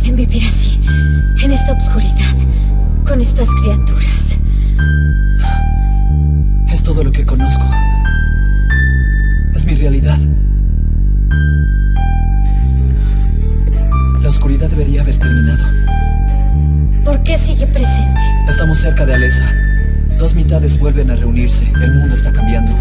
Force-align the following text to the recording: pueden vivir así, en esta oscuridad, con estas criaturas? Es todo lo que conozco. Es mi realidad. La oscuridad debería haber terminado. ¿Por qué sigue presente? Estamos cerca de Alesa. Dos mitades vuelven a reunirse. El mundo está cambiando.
pueden 0.00 0.16
vivir 0.16 0.42
así, 0.46 0.80
en 1.42 1.52
esta 1.52 1.72
oscuridad, 1.72 2.34
con 3.06 3.20
estas 3.20 3.48
criaturas? 3.60 4.38
Es 6.68 6.82
todo 6.82 7.04
lo 7.04 7.12
que 7.12 7.24
conozco. 7.26 7.64
Es 9.54 9.64
mi 9.66 9.74
realidad. 9.74 10.18
La 14.22 14.28
oscuridad 14.28 14.70
debería 14.70 15.02
haber 15.02 15.18
terminado. 15.18 15.64
¿Por 17.04 17.22
qué 17.22 17.36
sigue 17.36 17.66
presente? 17.66 18.20
Estamos 18.48 18.78
cerca 18.78 19.04
de 19.04 19.14
Alesa. 19.14 19.52
Dos 20.18 20.34
mitades 20.34 20.78
vuelven 20.78 21.10
a 21.10 21.16
reunirse. 21.16 21.70
El 21.82 21.94
mundo 21.94 22.14
está 22.14 22.32
cambiando. 22.32 22.72